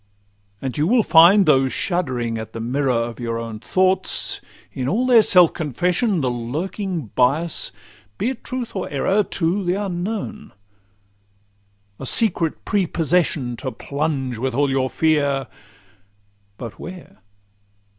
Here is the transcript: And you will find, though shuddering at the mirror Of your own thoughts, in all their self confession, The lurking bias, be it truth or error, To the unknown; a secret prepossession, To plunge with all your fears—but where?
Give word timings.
And 0.63 0.79
you 0.79 0.87
will 0.87 1.03
find, 1.03 1.45
though 1.45 1.69
shuddering 1.69 2.39
at 2.39 2.53
the 2.53 2.59
mirror 2.59 2.89
Of 2.91 3.19
your 3.19 3.37
own 3.37 3.59
thoughts, 3.59 4.41
in 4.73 4.89
all 4.89 5.05
their 5.05 5.21
self 5.21 5.53
confession, 5.53 6.21
The 6.21 6.31
lurking 6.31 7.11
bias, 7.13 7.71
be 8.17 8.29
it 8.31 8.43
truth 8.43 8.75
or 8.75 8.89
error, 8.89 9.23
To 9.23 9.63
the 9.63 9.75
unknown; 9.75 10.53
a 11.99 12.07
secret 12.07 12.65
prepossession, 12.65 13.55
To 13.57 13.71
plunge 13.71 14.39
with 14.39 14.55
all 14.55 14.71
your 14.71 14.89
fears—but 14.89 16.79
where? 16.79 17.19